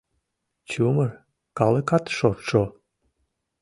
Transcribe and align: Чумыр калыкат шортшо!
Чумыр 0.69 1.09
калыкат 1.57 2.05
шортшо! 2.17 2.63